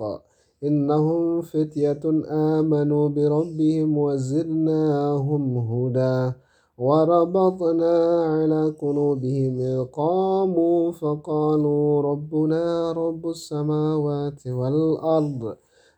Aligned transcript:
الحق. 0.00 0.22
إنهم 0.64 1.42
فتية 1.42 2.00
آمنوا 2.30 3.08
بربهم 3.08 3.98
وزدناهم 3.98 5.58
هدى 5.58 6.32
وربطنا 6.78 7.96
على 8.24 8.74
قلوبهم 8.80 9.58
إذ 9.58 9.84
قاموا 9.84 10.92
فقالوا 10.92 12.02
ربنا 12.02 12.92
رب 12.92 13.28
السماوات 13.28 14.46
والأرض 14.46 15.56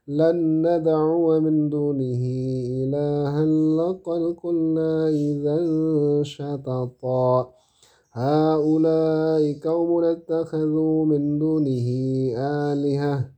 لن 0.08 0.66
ندعو 0.66 1.40
من 1.40 1.68
دونه 1.68 2.22
إلها 2.70 3.44
لقد 3.78 4.36
قلنا 4.42 5.08
إذا 5.08 5.58
شططا. 6.22 7.50
هؤلاء 8.12 9.42
قوم 9.64 10.04
اتخذوا 10.04 11.04
من 11.06 11.38
دونه 11.38 11.88
آلهة 12.38 13.37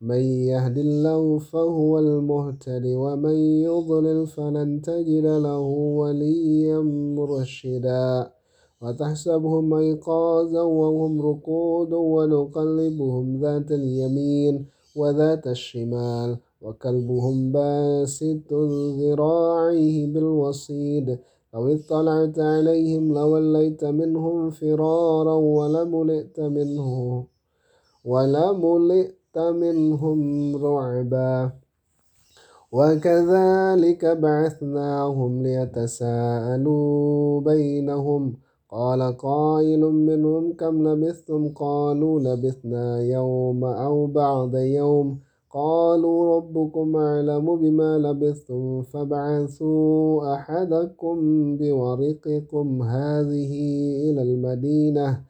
من 0.00 0.20
يهد 0.20 0.78
الله 0.78 1.38
فهو 1.38 1.98
المهتد 1.98 2.86
ومن 2.86 3.36
يضلل 3.68 4.26
فلن 4.26 4.82
تجد 4.82 5.26
له 5.26 5.60
وليا 6.00 6.80
مرشدا. 7.18 8.30
وتحسبهم 8.82 9.74
أيقاظا 9.74 10.62
وهم 10.62 11.22
رقود 11.22 11.92
ونقلبهم 11.92 13.40
ذات 13.40 13.72
اليمين 13.72 14.66
وذات 14.96 15.46
الشمال 15.46 16.36
وكلبهم 16.62 17.52
باسط 17.52 18.52
ذراعيه 19.00 20.06
بالوصيد. 20.12 21.18
لو 21.54 21.68
اطلعت 21.74 22.38
عليهم 22.38 23.14
لوليت 23.14 23.84
منهم 23.84 24.50
فرارا 24.50 25.34
ولملئت 25.34 26.40
منه 26.40 27.24
ولملئت 28.04 29.19
منهم 29.38 30.56
رعبا 30.56 31.52
وكذلك 32.72 34.04
بعثناهم 34.04 35.42
ليتساءلوا 35.42 37.40
بينهم 37.40 38.36
قال 38.70 39.16
قائل 39.16 39.80
منهم 39.80 40.52
كم 40.52 40.88
لبثتم 40.88 41.48
قالوا 41.48 42.20
لبثنا 42.20 43.00
يوم 43.00 43.64
أو 43.64 44.06
بعض 44.06 44.56
يوم 44.56 45.18
قالوا 45.50 46.36
ربكم 46.36 46.96
أعلم 46.96 47.56
بما 47.56 47.98
لبثتم 47.98 48.82
فابعثوا 48.82 50.34
أحدكم 50.34 51.16
بورقكم 51.56 52.82
هذه 52.82 53.52
إلى 54.10 54.22
المدينة 54.22 55.29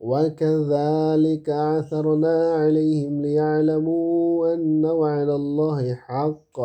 وكذلك 0.00 1.50
عثرنا 1.50 2.54
عليهم 2.54 3.22
ليعلموا 3.22 4.54
أن 4.54 4.86
وعد 4.86 5.28
الله 5.28 5.94
حق 5.94 6.58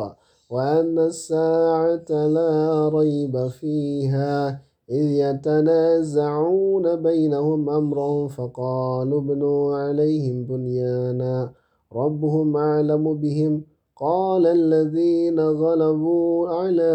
وأن 0.49 0.99
الساعة 0.99 2.09
لا 2.09 2.89
ريب 2.89 3.47
فيها 3.47 4.61
إذ 4.89 5.05
يتنازعون 5.23 6.95
بينهم 6.95 7.69
أمرهم 7.69 8.27
فقالوا 8.27 9.21
ابنوا 9.21 9.77
عليهم 9.77 10.43
بنيانا 10.43 11.51
ربهم 11.93 12.57
أعلم 12.57 13.13
بهم 13.13 13.63
قال 13.95 14.47
الذين 14.47 15.39
غلبوا 15.39 16.49
على 16.49 16.91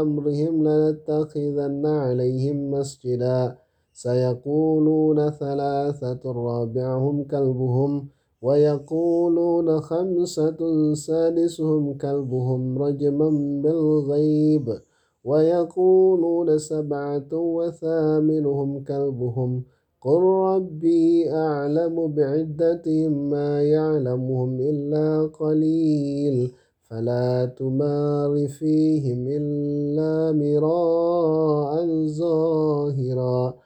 أمرهم 0.00 0.68
لنتخذن 0.68 1.86
عليهم 1.86 2.70
مسجدا 2.70 3.56
سيقولون 3.96 5.30
ثلاثة 5.30 6.22
رابعهم 6.24 7.24
كلبهم 7.24 8.08
ويقولون 8.42 9.80
خمسة 9.80 10.60
سادسهم 10.94 11.94
كلبهم 11.94 12.78
رجما 12.78 13.30
بالغيب 13.62 14.66
ويقولون 15.24 16.58
سبعة 16.58 17.32
وثامنهم 17.32 18.84
كلبهم. 18.84 19.62
قل 20.00 20.22
ربي 20.22 21.32
أعلم 21.32 22.14
بعدتهم 22.18 23.30
ما 23.30 23.62
يعلمهم 23.62 24.60
إلا 24.60 25.26
قليل 25.40 26.52
فلا 26.88 27.44
تمار 27.58 28.48
فيهم 28.48 29.26
إلا 29.26 30.32
مراء 30.32 31.86
ظاهرا. 32.06 33.65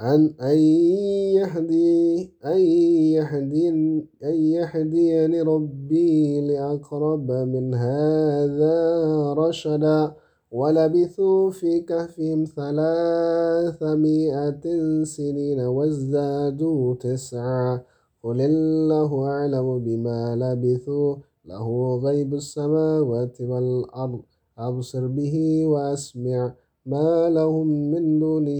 عن 0.00 0.34
أن 0.40 0.58
يهدي 1.36 2.30
أن 2.44 2.58
يهدي 3.16 3.68
أن 4.24 4.34
يهديني 4.56 5.42
ربي 5.42 6.40
لأقرب 6.40 7.30
من 7.30 7.74
هذا 7.74 8.78
رشدا. 9.32 10.12
ولبثوا 10.50 11.50
في 11.50 11.80
كهفهم 11.80 12.44
ثلاثمائة 12.56 13.84
سنين 15.04 15.60
وازدادوا 15.60 16.94
تسعا. 16.94 17.80
قل 18.22 18.40
الله 18.40 19.28
أعلم 19.28 19.78
بما 19.78 20.36
لبثوا. 20.36 21.16
له 21.44 21.96
غيب 21.96 22.34
السماوات 22.34 23.40
والأرض. 23.40 24.20
أبصر 24.58 25.06
به 25.06 25.66
وأسمع. 25.66 26.54
ما 26.86 27.30
لهم 27.30 27.66
من 27.66 28.18
دونه 28.18 28.59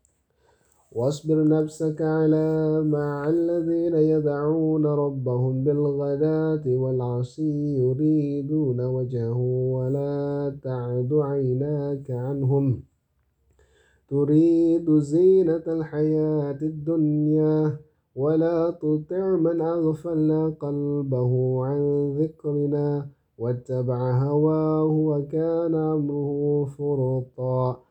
واصبر 0.91 1.47
نفسك 1.47 2.01
على 2.01 2.81
مع 2.83 3.29
الذين 3.29 3.95
يدعون 3.95 4.85
ربهم 4.85 5.63
بالغداة 5.63 6.63
والعشي 6.67 7.77
يريدون 7.79 8.85
وجهه 8.85 9.39
ولا 9.75 10.55
تعد 10.63 11.13
عيناك 11.13 12.11
عنهم. 12.11 12.83
تريد 14.09 14.97
زينة 14.99 15.63
الحياة 15.67 16.59
الدنيا 16.61 17.77
ولا 18.15 18.71
تطع 18.71 19.35
من 19.35 19.61
أغفلنا 19.61 20.53
قلبه 20.59 21.65
عن 21.65 22.11
ذكرنا. 22.19 23.07
واتبع 23.37 24.11
هواه 24.11 24.85
وكان 24.85 25.75
أمره 25.75 26.65
فرطا. 26.65 27.90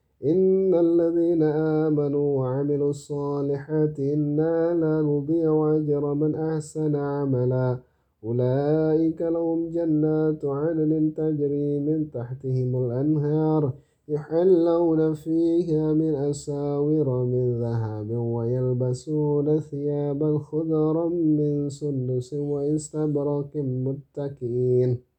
إن 0.25 0.73
الذين 0.75 1.43
آمنوا 1.43 2.39
وعملوا 2.39 2.89
الصالحات 2.89 3.99
إنا 3.99 4.73
لا 4.73 5.01
نضيع 5.01 5.75
أجر 5.77 6.13
من 6.13 6.35
أحسن 6.35 6.95
عملا. 6.95 7.79
أولئك 8.23 9.21
لهم 9.21 9.69
جنات 9.69 10.45
عدن 10.45 11.13
تجري 11.17 11.79
من 11.79 12.11
تحتهم 12.11 12.85
الأنهار 12.85 13.73
يحلون 14.07 15.13
فيها 15.13 15.93
من 15.93 16.15
أساور 16.15 17.23
من 17.25 17.61
ذهب 17.61 18.09
ويلبسون 18.11 19.59
ثيابا 19.59 20.37
خضرا 20.37 21.09
من 21.09 21.69
سندس 21.69 22.33
واستبرق 22.33 23.51
متكئين. 23.55 25.10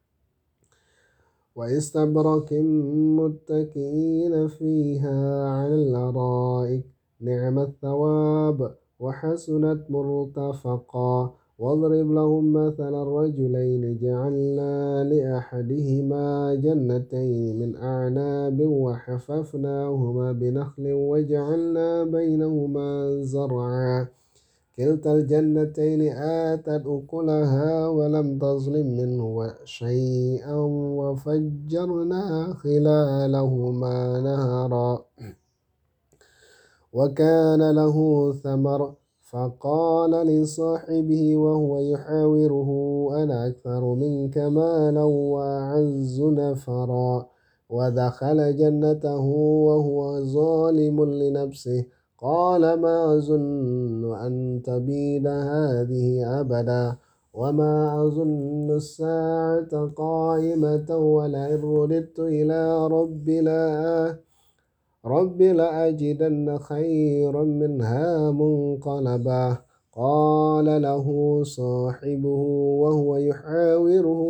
واستبرك 1.57 2.53
متكئين 3.19 4.49
فيها 4.49 5.49
على 5.49 5.75
الأرائك. 5.75 6.85
نعم 7.21 7.59
الثواب 7.59 8.75
وحسنت 9.01 9.91
مرتفقا. 9.91 11.35
واضرب 11.59 12.13
لهم 12.13 12.53
مثل 12.53 12.95
الرجلين 13.03 13.99
جعلنا 13.99 15.05
لأحدهما 15.05 16.55
جنتين 16.55 17.59
من 17.59 17.77
أعناب 17.77 18.61
وحففناهما 18.61 20.33
بنخل 20.33 20.93
وجعلنا 20.93 22.05
بينهما 22.05 23.21
زرعا. 23.23 24.09
كلتا 24.77 25.13
الجنتين 25.13 26.03
آتت 26.49 26.85
أكلها 26.87 27.89
ولم 27.89 28.39
تظلم 28.39 28.87
منه 28.97 29.55
شيئا 29.65 30.59
وفجرنا 30.99 32.55
خلالهما 32.55 34.21
نهرا. 34.21 35.05
وكان 36.93 37.71
له 37.71 37.97
ثمر 38.33 38.95
فقال 39.21 40.11
لصاحبه 40.11 41.37
وهو 41.37 41.79
يحاوره 41.79 42.71
أنا 43.23 43.47
أكثر 43.47 43.95
منك 43.95 44.39
مالا 44.39 45.03
وأعز 45.03 46.21
نفرا. 46.23 47.27
ودخل 47.69 48.57
جنته 48.57 49.25
وهو 49.67 50.21
ظالم 50.21 51.05
لنفسه. 51.05 51.85
قال 52.23 52.81
ما 52.81 53.17
أظن 53.17 54.15
أن 54.15 54.63
تبيد 54.65 55.27
هذه 55.27 56.41
أبدا 56.41 56.97
وما 57.35 58.03
أظن 58.07 58.71
الساعة 58.71 59.93
قائمة 59.97 60.97
ولئن 60.97 61.61
رددت 61.63 62.21
إلى 62.21 62.87
رب 62.87 63.29
لا 63.29 64.19
رب 65.07 65.43
لأجدن 65.43 66.59
خيرا 66.59 67.45
منها 67.45 68.31
منقلبا 68.31 69.59
قال 69.93 70.83
له 70.83 71.07
صاحبه 71.43 72.43
وهو 72.83 73.17
يحاوره 73.17 74.23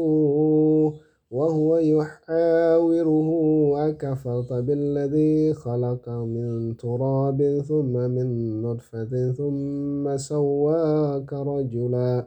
وهو 1.32 1.76
يحاوره 1.76 3.28
أكفرت 3.88 4.52
بالذي 4.52 5.54
خلق 5.54 6.08
من 6.08 6.76
تراب 6.76 7.62
ثم 7.68 7.92
من 7.92 8.28
نطفة 8.62 9.32
ثم 9.32 10.16
سواك 10.16 11.32
رجلا. 11.32 12.26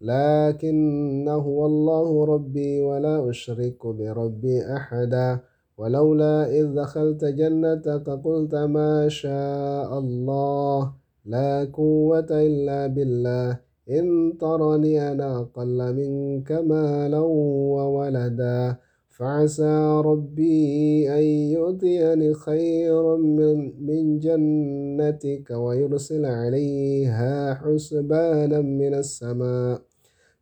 لكن 0.00 1.28
هو 1.28 1.66
الله 1.66 2.24
ربي 2.24 2.82
ولا 2.82 3.30
أشرك 3.30 3.86
بربي 3.86 4.62
أحدا. 4.76 5.38
ولولا 5.78 6.50
إذ 6.50 6.74
دخلت 6.74 7.24
جنتك 7.24 8.06
قلت 8.24 8.54
ما 8.54 9.08
شاء 9.08 9.98
الله 9.98 10.92
لا 11.24 11.68
قوة 11.72 12.30
إلا 12.30 12.86
بالله. 12.86 13.69
إن 13.90 14.36
ترني 14.40 15.12
أنا 15.12 15.40
أقل 15.40 15.94
منك 15.94 16.52
مالا 16.52 17.18
وولدا 17.18 18.76
فعسى 19.08 20.00
ربي 20.04 21.10
أن 21.18 21.22
يؤتيني 21.56 22.34
خيرا 22.34 23.16
من, 23.16 23.86
من 23.86 24.18
جنتك 24.18 25.50
ويرسل 25.50 26.26
عليها 26.26 27.54
حسبانا 27.54 28.60
من 28.60 28.94
السماء 28.94 29.80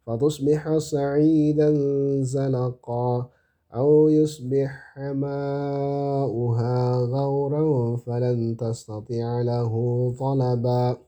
فتصبح 0.07 0.77
صعيدا 0.77 1.75
زلقا 2.23 3.29
أو 3.75 4.09
يصبح 4.09 4.99
ماؤها 4.99 6.97
غورا 6.97 7.97
فلن 7.97 8.57
تستطيع 8.57 9.43
له 9.43 9.73
طلبا. 10.21 11.08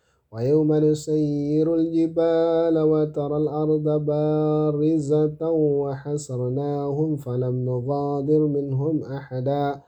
ويوم 0.31 0.73
نسير 0.73 1.75
الجبال 1.75 2.75
وترى 2.79 3.37
الأرض 3.37 3.87
بارزة 4.05 5.41
وحسرناهم 5.81 7.15
فلم 7.15 7.55
نغادر 7.65 8.39
منهم 8.47 9.03
أحدا 9.03 9.81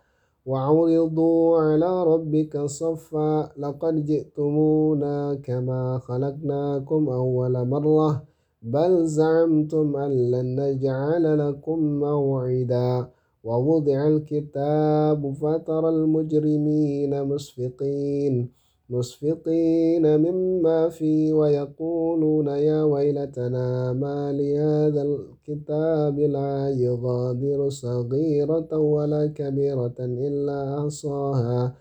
وعرضوا 0.46 1.60
على 1.60 2.04
ربك 2.04 2.58
صفا 2.66 3.52
لقد 3.58 4.06
جئتمونا 4.06 5.34
كما 5.44 6.00
خلقناكم 6.08 7.10
أول 7.10 7.68
مرة 7.68 8.24
بل 8.62 9.06
زعمتم 9.06 9.96
أن 9.96 10.32
لن 10.32 10.48
نجعل 10.60 11.26
لكم 11.40 11.80
موعدا 12.00 13.08
ووضع 13.44 14.08
الكتاب 14.08 15.34
فترى 15.34 15.90
المجرمين 15.90 17.24
مشفقين 17.24 18.63
مشفقين 18.90 20.18
مما 20.20 20.90
فيه 20.90 21.34
ويقولون 21.34 22.48
يا 22.48 22.84
ويلتنا 22.84 23.94
ما 23.94 24.32
لهذا 24.32 25.02
الكتاب 25.02 26.20
لا 26.20 26.70
يغادر 26.70 27.70
صغيرة 27.70 28.78
ولا 28.78 29.28
كبيرة 29.28 29.96
إلا 30.00 30.80
أحصاها 30.80 31.74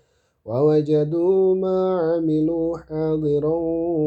ووجدوا 0.45 1.55
ما 1.55 1.99
عملوا 1.99 2.77
حاضرا 2.77 3.55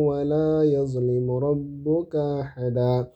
ولا 0.09 0.65
يظلم 0.65 1.31
ربك 1.31 2.17
أحدا 2.17 3.07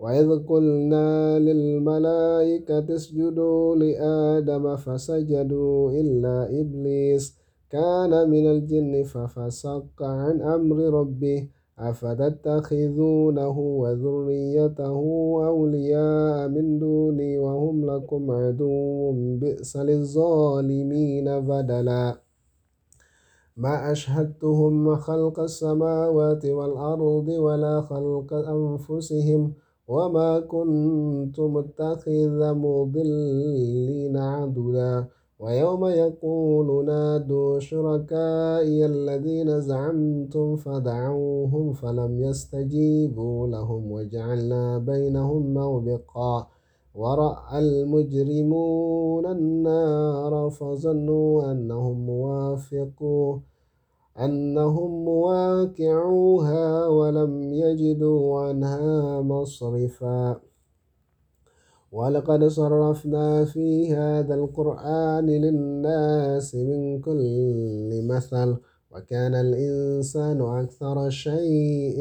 وإذ 0.00 0.28
قلنا 0.46 1.38
للملائكة 1.38 2.94
اسجدوا 2.94 3.76
لآدم 3.76 4.76
فسجدوا 4.76 5.90
إلا 5.90 6.60
إبليس 6.60 7.41
كان 7.72 8.30
من 8.30 8.46
الجن 8.46 9.02
ففسق 9.02 10.02
عن 10.02 10.40
أمر 10.40 10.76
ربه 10.76 11.48
أفتتخذونه 11.78 13.58
وذريته 13.58 14.98
أولياء 15.46 16.48
من 16.48 16.78
دوني 16.78 17.38
وهم 17.38 17.90
لكم 17.90 18.30
عدو 18.30 19.12
بئس 19.40 19.76
للظالمين 19.76 21.40
بدلا. 21.40 22.16
ما 23.56 23.92
أشهدتهم 23.92 24.96
خلق 24.96 25.40
السماوات 25.40 26.46
والأرض 26.46 27.28
ولا 27.28 27.80
خلق 27.80 28.32
أنفسهم 28.32 29.52
وما 29.88 30.40
كنت 30.40 31.40
متخذ 31.40 32.54
مضلين 32.54 34.16
عددا 34.16 35.06
ويوم 35.42 35.86
يقول 35.86 36.86
نادوا 36.86 37.58
شركائي 37.58 38.86
الذين 38.86 39.60
زعمتم 39.60 40.56
فدعوهم 40.56 41.72
فلم 41.72 42.20
يستجيبوا 42.20 43.46
لهم 43.46 43.92
وجعلنا 43.92 44.78
بينهم 44.78 45.54
موبقا 45.54 46.46
ورأى 46.94 47.58
المجرمون 47.58 49.26
النار 49.26 50.50
فظنوا 50.50 51.52
أنهم 51.52 52.06
موافقوا 52.06 53.38
أنهم 54.18 55.04
مواقعوها 55.04 56.86
ولم 56.86 57.52
يجدوا 57.52 58.40
عنها 58.40 59.20
مصرفا. 59.20 60.51
ولقد 61.92 62.44
صرفنا 62.44 63.44
في 63.44 63.94
هذا 63.94 64.34
القرآن 64.34 65.26
للناس 65.26 66.54
من 66.54 67.00
كل 67.00 68.00
مثل 68.08 68.56
وكان 68.92 69.34
الإنسان 69.34 70.40
أكثر 70.40 71.10
شيء 71.10 71.98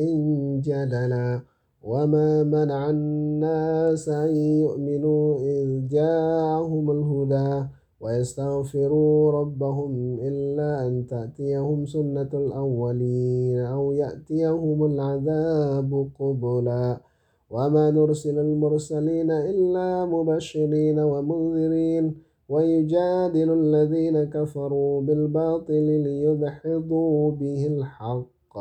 جدلا. 0.63 1.41
وما 1.83 2.43
منع 2.43 2.89
الناس 2.89 4.09
أن 4.09 4.35
يؤمنوا 4.35 5.39
إذ 5.39 5.87
جاءهم 5.87 6.91
الهدى 6.91 7.67
ويستغفروا 7.99 9.31
ربهم 9.31 10.19
إلا 10.21 10.87
أن 10.87 11.07
تأتيهم 11.07 11.85
سنة 11.85 12.29
الأولين 12.33 13.59
أو 13.59 13.91
يأتيهم 13.91 14.85
العذاب 14.85 16.09
قبلا. 16.19 17.10
وما 17.51 17.91
نرسل 17.91 18.39
المرسلين 18.39 19.31
إلا 19.31 20.05
مبشرين 20.05 20.99
ومنذرين 20.99 22.05
ويجادل 22.49 23.49
الذين 23.53 24.23
كفروا 24.23 25.01
بالباطل 25.01 25.85
ليدحضوا 26.07 27.31
به 27.31 27.67
الحق 27.67 28.53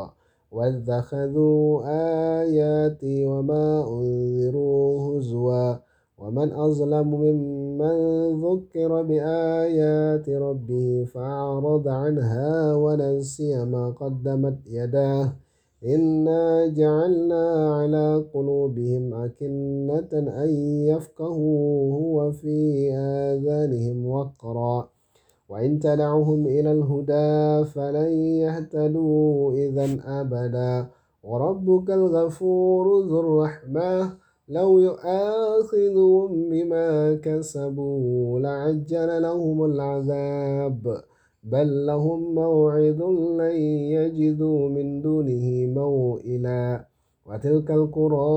واتخذوا 0.53 1.83
آياتي 2.43 3.27
وما 3.27 3.89
أنذروا 3.89 5.19
هزوا 5.19 5.75
ومن 6.19 6.53
أظلم 6.53 7.09
ممن 7.15 7.97
ذكر 8.45 9.03
بآيات 9.03 10.29
ربه 10.29 11.05
فأعرض 11.05 11.89
عنها 11.89 12.75
ونسي 12.75 13.65
ما 13.65 13.91
قدمت 13.91 14.59
يداه 14.67 15.33
إنا 15.85 16.67
جعلنا 16.67 17.75
على 17.75 18.25
قلوبهم 18.35 19.15
أكنة 19.15 20.13
أن 20.13 20.51
يفقهوه 20.93 21.95
وفي 21.95 22.91
آذانهم 22.93 24.07
وقرا 24.07 24.89
وإن 25.49 25.79
تدعهم 25.79 26.47
إلى 26.47 26.73
الهدى 26.73 27.65
فلن 27.65 28.13
يهتدوا 28.13 29.53
إذا 29.53 29.99
أبدا 30.21 30.87
وربك 31.23 31.91
الغفور 31.91 33.05
ذو 33.05 33.21
الرحمة 33.21 34.17
لو 34.49 34.79
يؤاخذهم 34.79 36.49
بما 36.49 37.15
كسبوا 37.15 38.41
لعجل 38.41 39.23
لهم 39.23 39.65
العذاب 39.65 41.03
بل 41.43 41.87
لهم 41.87 42.35
موعد 42.35 43.03
لن 43.39 43.57
يجدوا 43.97 44.69
من 44.69 45.03
دونه 45.03 45.67
موئلا. 45.67 46.85
وتلك 47.27 47.71
القرى 47.71 48.29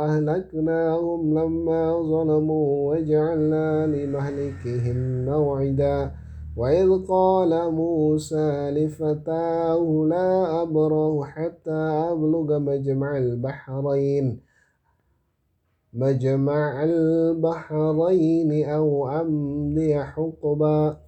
أهلكناهم 0.00 1.38
لما 1.38 2.02
ظلموا 2.02 2.94
وجعلنا 2.94 3.86
لمهلكهم 3.86 5.24
موعدا. 5.24 6.10
وإذ 6.56 7.06
قال 7.08 7.72
موسى 7.72 8.70
لفتاه 8.70 10.06
لا 10.08 10.62
أبره 10.62 11.24
حتى 11.24 11.80
أبلغ 12.10 12.58
مجمع 12.58 13.18
البحرين. 13.18 14.40
مجمع 15.94 16.84
البحرين 16.84 18.64
أو 18.64 19.08
أمضي 19.08 20.04
حقبا. 20.04 21.05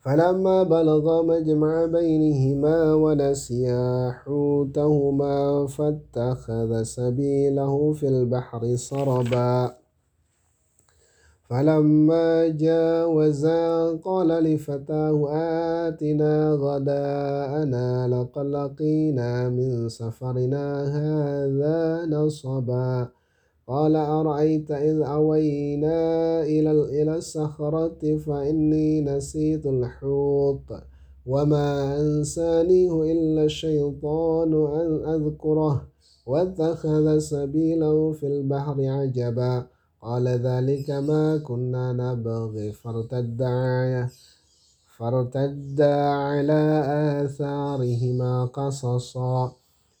فلما 0.00 0.62
بلغ 0.62 1.22
مجمع 1.22 1.86
بينهما 1.86 2.94
ونسيا 2.94 4.10
حوتهما 4.10 5.66
فاتخذ 5.66 6.82
سبيله 6.82 7.92
في 7.92 8.08
البحر 8.08 8.76
سربا. 8.76 9.74
فلما 11.48 12.48
جاوزا 12.48 13.96
قال 14.04 14.28
لفتاه 14.28 15.28
آتنا 15.88 16.52
غداءنا 16.52 18.08
لقد 18.08 18.46
لقينا 18.46 19.48
من 19.48 19.88
سفرنا 19.88 20.66
هذا 20.98 22.06
نصبا. 22.06 23.08
قال 23.68 23.96
أرأيت 23.96 24.70
إذ 24.70 25.02
أوينا 25.02 26.00
إلى 26.42 26.70
إلى 26.72 27.16
الصخرة 27.16 28.16
فإني 28.16 29.00
نسيت 29.00 29.66
الحوت 29.66 30.70
وما 31.26 32.00
أنسانيه 32.00 33.12
إلا 33.12 33.44
الشيطان 33.44 34.52
أن 34.52 35.14
أذكره 35.14 35.82
واتخذ 36.26 37.18
سبيله 37.18 38.12
في 38.12 38.26
البحر 38.26 38.76
عجبا 38.80 39.66
قال 40.02 40.28
ذلك 40.28 40.90
ما 40.90 41.36
كنا 41.36 41.92
نبغي 41.92 42.72
فارتدا 42.72 44.08
فارتدا 44.96 45.94
على 46.24 46.62
آثارهما 47.24 48.44
قصصا 48.44 49.52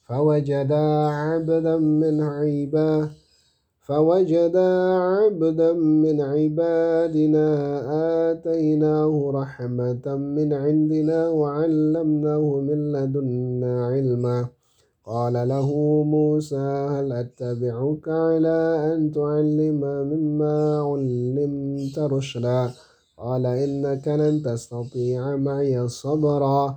فوجدا 0.06 0.86
عبدا 1.08 1.76
من 1.76 2.20
عباده 2.20 3.27
فوجدا 3.88 4.68
عبدا 4.94 5.72
من 5.72 6.20
عبادنا 6.20 7.46
آتيناه 8.30 9.30
رحمة 9.34 10.06
من 10.36 10.52
عندنا 10.52 11.28
وعلمناه 11.28 12.60
من 12.68 12.92
لدنا 12.92 13.86
علما. 13.86 14.46
قال 15.06 15.48
له 15.48 15.68
موسى 16.06 16.66
هل 16.92 17.12
أتبعك 17.12 18.08
على 18.08 18.58
أن 18.92 19.10
تعلم 19.12 19.80
مما 19.80 20.56
علمت 20.80 21.98
رشدا؟ 21.98 22.70
قال 23.18 23.46
إنك 23.46 24.08
لن 24.08 24.42
تستطيع 24.42 25.36
معي 25.36 25.88
صبرا. 25.88 26.76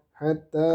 حتى 0.21 0.73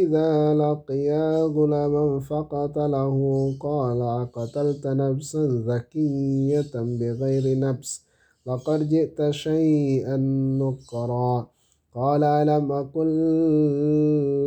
إذا 0.00 0.54
لقيا 0.54 1.42
غلاما 1.42 2.20
فقتله 2.20 3.16
قال 3.60 4.00
أقتلت 4.02 4.86
نفسا 4.86 5.42
ذكية 5.68 6.72
بغير 6.74 7.58
نفس 7.58 8.04
لقد 8.46 8.88
جئت 8.88 9.30
شيئا 9.30 10.16
نقرا 10.62 11.46
قال 11.94 12.24
ألم 12.24 12.72
أقل 12.72 13.10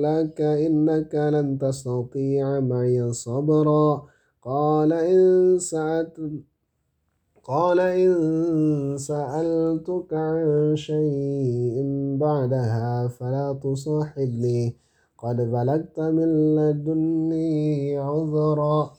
لك 0.02 0.42
إنك 0.42 1.16
لن 1.16 1.58
تستطيع 1.58 2.60
معي 2.60 3.14
صبرا؟ 3.14 4.04
قال 4.42 4.94
إن 4.94 5.60
سألت 5.60 6.18
قال 7.44 7.80
إن 7.80 8.98
سألتك 8.98 10.14
عن 10.14 10.74
شيء 10.76 11.76
بعدها 12.18 13.08
فلا 13.08 13.60
تصاحبني. 13.64 14.84
قد 15.24 15.36
بلغت 15.36 16.00
من 16.00 16.56
لدني 16.56 17.98
عذرا 17.98 18.92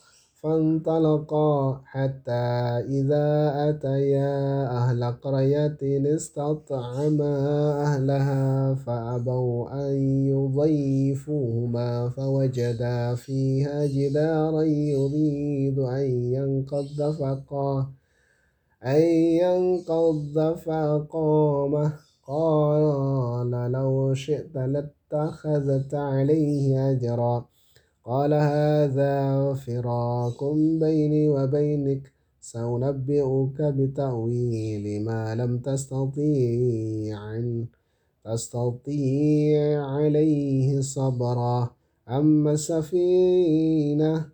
فانطلقا 0.43 1.81
حتى 1.85 2.45
إذا 2.99 3.29
أتيا 3.69 4.67
أهل 4.71 5.05
قرية 5.05 5.79
استطعما 6.15 7.35
أهلها 7.83 8.75
فأبوا 8.75 9.73
أن 9.73 9.93
يضيفوهما 10.33 12.09
فوجدا 12.09 13.15
فيها 13.15 13.87
جدارا 13.87 14.63
يريد 14.63 15.79
أن 15.79 16.07
ينقض 16.35 17.13
فقاه 17.19 17.89
أن 18.85 19.01
ينقض 19.43 20.57
فقامه 20.57 21.93
قال 22.27 23.51
لو 23.51 24.15
شئت 24.15 24.57
لاتخذت 24.57 25.95
عليه 25.95 26.91
أجرا 26.91 27.45
قال 28.05 28.35
هذا 28.35 29.55
فراق 29.55 30.45
بيني 30.81 31.29
وبينك 31.29 32.13
سأنبئك 32.41 33.63
بتأويل 33.63 35.05
ما 35.05 35.35
لم 35.35 35.59
تستطيع 35.59 37.19
تستطيع 38.25 39.87
عليه 39.87 40.81
صبرا. 40.81 41.71
أما 42.09 42.53
السفينة 42.53 44.34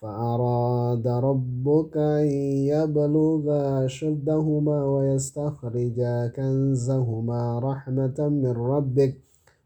فأراد 0.00 1.06
ربك 1.06 1.96
أن 1.96 2.26
يبلغا 2.72 3.84
أشدهما 3.84 4.84
ويستخرجا 4.84 6.32
كنزهما 6.36 7.58
رحمة 7.58 8.18
من 8.18 8.54
ربك 8.74 9.14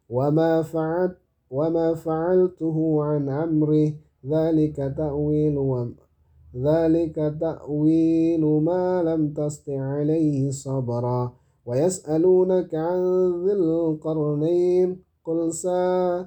وما 0.08 0.62
فعلت 0.62 1.16
وما 1.50 1.94
فعلته 1.94 3.04
عن 3.04 3.28
أمري 3.28 3.96
ذلك 4.26 4.76
تأويل 4.96 5.56
ذلك 6.56 7.16
تأويل 7.40 8.44
ما 8.44 9.02
لم 9.02 9.32
تسطع 9.32 9.80
عليه 9.80 10.50
صبرا. 10.50 11.32
ويسألونك 11.66 12.74
عن 12.74 13.00
ذي 13.44 13.52
القرنين 13.52 15.02
قل 15.24 15.52
سا 15.52 16.26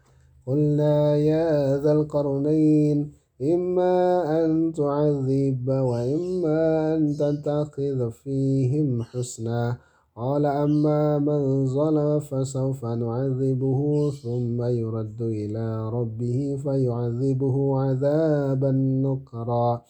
قلنا 0.47 1.15
يا 1.15 1.77
ذا 1.77 1.91
القرنين 1.91 3.11
إما 3.41 4.23
أن 4.45 4.73
تعذب 4.73 5.67
وإما 5.69 6.95
أن 6.95 7.13
تتخذ 7.13 8.11
فيهم 8.11 9.03
حسنا. 9.03 9.77
قال 10.15 10.45
أما 10.45 11.19
من 11.19 11.65
ظلم 11.65 12.19
فسوف 12.19 12.85
نعذبه 12.85 14.11
ثم 14.23 14.63
يرد 14.63 15.21
إلى 15.21 15.89
ربه 15.89 16.57
فيعذبه 16.63 17.79
عذابا 17.79 18.71
نكرا. 19.05 19.81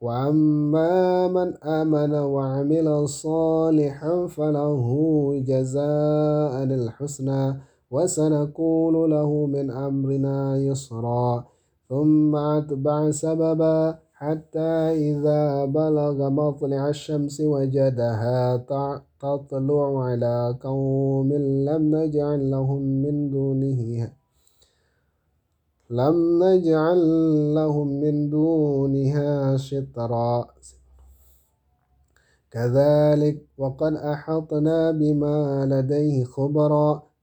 وأما 0.00 1.28
من 1.28 1.56
آمن 1.56 2.14
وعمل 2.14 3.08
صالحا 3.08 4.26
فله 4.26 4.86
جزاء 5.46 6.62
الحسنى. 6.64 7.69
وسنكون 7.90 9.10
له 9.10 9.46
من 9.46 9.70
أمرنا 9.70 10.56
يسرا. 10.56 11.44
ثم 11.88 12.36
أتبع 12.36 13.10
سببا 13.10 13.98
حتى 14.14 14.72
إذا 15.10 15.64
بلغ 15.64 16.30
مطلع 16.30 16.88
الشمس 16.88 17.40
وجدها 17.40 18.56
تطلع 19.20 20.04
على 20.04 20.56
قوم 20.60 21.32
لم 21.68 21.82
نجعل 21.96 22.50
لهم 22.50 22.82
من 22.82 23.30
دونه 23.30 24.10
لم 25.90 26.16
نجعل 26.44 27.00
لهم 27.54 27.88
من 28.00 28.30
دونها 28.30 29.56
شطرا. 29.56 30.46
كذلك 32.50 33.36
وقد 33.58 33.94
أحطنا 33.94 34.90
بما 34.90 35.66
لديه 35.66 36.24
خبرا. 36.24 37.09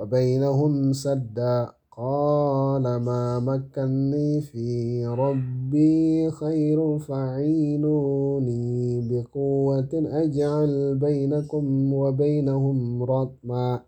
وبينهم 0.00 0.92
سدا 0.92 1.72
قال 1.96 2.82
ما 2.82 3.40
مكني 3.40 4.40
في 4.40 5.06
ربي 5.06 6.30
خير 6.30 6.98
فعينوني 6.98 8.68
بقوة 9.08 9.88
أجعل 9.94 10.94
بينكم 10.94 11.92
وبينهم 11.92 13.02
رطما 13.02 13.80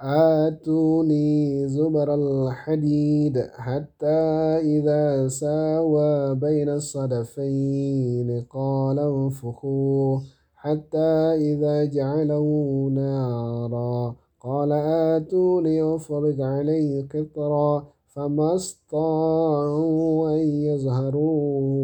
آتوني 0.00 1.68
زبر 1.68 2.14
الحديد 2.14 3.38
حتى 3.38 4.20
إذا 4.62 5.28
ساوى 5.28 6.34
بين 6.34 6.68
الصدفين 6.68 8.44
قال 8.50 8.98
انفخوه 8.98 10.22
حتى 10.54 11.12
إذا 11.50 11.84
جعله 11.84 12.46
نارا. 12.94 14.29
قال 14.40 14.72
آتوني 14.72 15.82
أفرغ 15.94 16.42
عليه 16.42 17.08
قطرا 17.08 17.86
فما 18.06 18.54
استطاعوا 18.54 20.30
أن 20.30 20.38
يظهروا 20.38 21.40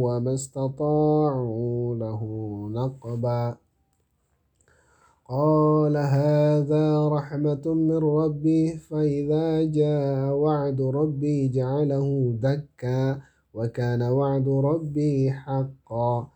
وما 0.07 0.35
استطاعوا 0.35 1.97
له 1.97 2.23
نقبا. 2.73 3.57
قال 5.29 5.97
هذا 5.97 7.09
رحمة 7.09 7.63
من 7.67 7.97
ربي 7.97 8.79
فإذا 8.79 9.65
جاء 9.65 10.33
وعد 10.33 10.81
ربي 10.81 11.49
جعله 11.49 12.37
دكا 12.43 13.21
وكان 13.55 14.03
وعد 14.03 14.49
ربي 14.49 15.31
حقا. 15.31 16.36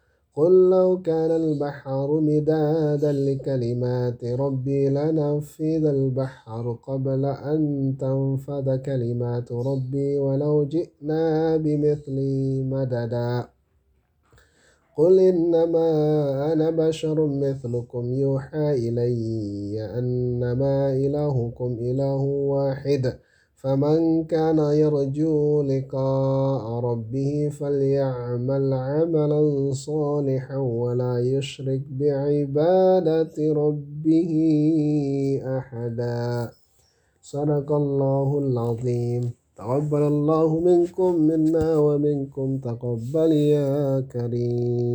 قل 0.35 0.69
لو 0.69 1.01
كان 1.01 1.31
البحر 1.31 2.19
مدادا 2.19 3.11
لكلمات 3.11 4.23
ربي 4.23 4.89
لنفذ 4.89 5.85
البحر 5.85 6.77
قبل 6.87 7.25
أن 7.25 7.59
تنفذ 7.99 8.75
كلمات 8.77 9.51
ربي 9.51 10.19
ولو 10.19 10.63
جئنا 10.63 11.57
بمثله 11.57 12.63
مددا. 12.63 13.47
قل 14.97 15.19
إنما 15.19 15.87
أنا 16.53 16.69
بشر 16.69 17.27
مثلكم 17.27 18.13
يوحى 18.13 18.71
إلي 18.87 19.75
أنما 19.99 20.93
إلهكم 20.93 21.77
إله 21.81 22.21
واحد. 22.53 23.03
فمن 23.61 24.23
كان 24.25 24.57
يرجو 24.57 25.61
لقاء 25.61 26.65
ربه 26.79 27.49
فليعمل 27.59 28.73
عملا 28.73 29.41
صالحا 29.73 30.57
ولا 30.57 31.19
يشرك 31.19 31.81
بعبادة 31.99 33.35
ربه 33.37 34.31
أحدا. 35.57 36.49
صدق 37.21 37.71
الله 37.71 38.39
العظيم. 38.39 39.31
تقبل 39.57 40.03
الله 40.13 40.59
منكم 40.59 41.15
منا 41.15 41.77
ومنكم 41.77 42.57
تقبل 42.57 43.31
يا 43.31 44.01
كريم. 44.01 44.91